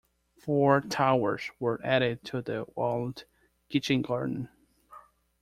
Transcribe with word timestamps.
Four 0.39 0.81
towers 0.81 1.51
were 1.59 1.79
added 1.85 2.23
to 2.25 2.41
the 2.41 2.65
walled 2.73 3.25
kitchen 3.69 4.01
garden. 4.01 4.49